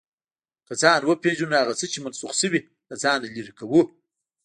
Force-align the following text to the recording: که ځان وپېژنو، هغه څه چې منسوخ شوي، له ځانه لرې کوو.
که 0.67 0.73
ځان 0.81 1.01
وپېژنو، 1.05 1.59
هغه 1.61 1.73
څه 1.79 1.85
چې 1.91 1.99
منسوخ 2.05 2.31
شوي، 2.41 2.61
له 2.89 2.95
ځانه 3.03 3.27
لرې 3.35 3.53
کوو. 3.59 3.81